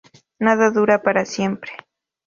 Nada 0.39 0.71
dura 0.71 1.03
para 1.03 1.25
siempre. 1.25 1.73